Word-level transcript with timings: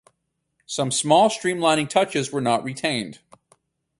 Some 0.65 0.89
small 0.89 1.29
streamlining 1.29 1.87
touches 1.87 2.31
were 2.31 2.41
not 2.41 2.63
retained. 2.63 3.19